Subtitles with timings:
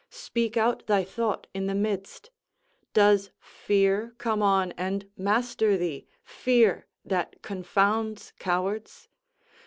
[0.09, 2.31] Speak out thy thought in the midst.
[2.91, 9.07] Does fear come on and master thee, fear, that confounds cowards?